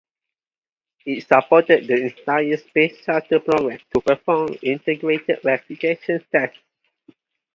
It 1.05 1.27
supported 1.27 1.85
the 1.85 2.05
entire 2.07 2.57
Space 2.57 2.97
Shuttle 3.03 3.39
program 3.41 3.77
to 3.93 4.01
perform 4.01 4.57
integrated 4.63 5.43
verification 5.43 6.25
tests. 6.31 6.57